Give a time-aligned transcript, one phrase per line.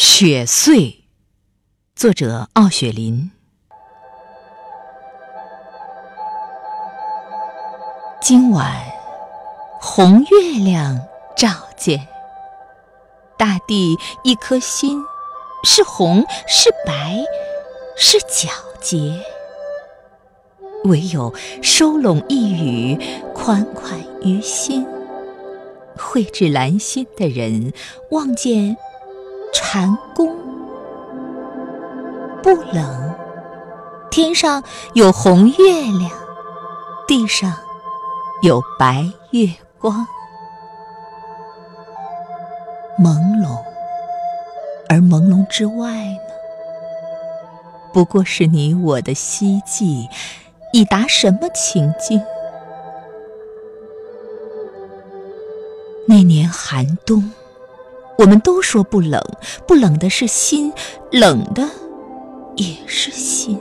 [0.00, 1.02] 雪穗，
[1.96, 3.32] 作者奥雪林。
[8.20, 8.80] 今晚
[9.80, 11.04] 红月亮
[11.36, 12.06] 照见
[13.36, 15.02] 大地，一颗心
[15.64, 17.16] 是红是白
[17.96, 18.48] 是皎
[18.80, 19.20] 洁，
[20.84, 22.96] 唯有收拢一语，
[23.34, 24.86] 款款于心。
[25.96, 27.72] 绘制兰心的人，
[28.12, 28.76] 望见。
[29.52, 30.36] 蟾宫
[32.42, 33.14] 不冷，
[34.10, 34.62] 天上
[34.94, 36.10] 有红月亮，
[37.06, 37.52] 地上
[38.42, 39.48] 有白月
[39.78, 40.06] 光，
[42.98, 43.58] 朦胧。
[44.88, 46.20] 而朦胧之外呢？
[47.92, 50.08] 不过是你我的希冀，
[50.72, 52.22] 已达什么情境？
[56.06, 57.30] 那年寒冬。
[58.18, 59.22] 我们都说不冷，
[59.66, 60.72] 不冷的是心，
[61.12, 61.68] 冷的
[62.56, 63.60] 也是心。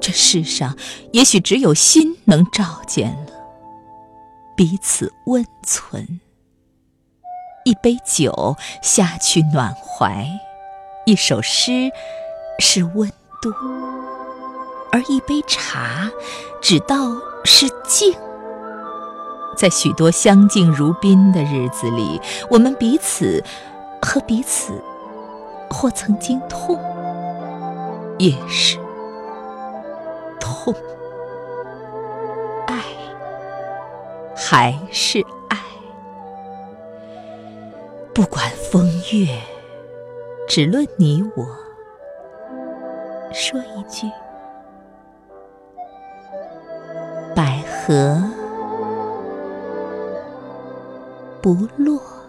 [0.00, 0.76] 这世上
[1.12, 3.32] 也许只有心能照见了，
[4.56, 6.20] 彼此温存。
[7.64, 10.26] 一杯酒下去暖怀，
[11.04, 11.90] 一首诗
[12.60, 13.08] 是温
[13.40, 13.52] 度，
[14.92, 16.08] 而一杯茶
[16.60, 18.14] 只道是静。
[19.56, 23.42] 在许多相敬如宾的日子里，我们彼此
[24.00, 24.72] 和彼此，
[25.70, 26.78] 或曾经痛，
[28.18, 28.78] 也是
[30.40, 30.74] 痛，
[32.66, 32.82] 爱
[34.34, 35.58] 还是爱。
[38.14, 39.38] 不管风月，
[40.48, 41.46] 只论你我。
[43.32, 44.10] 说一句，
[47.34, 48.41] 百合。
[51.42, 52.21] 不落。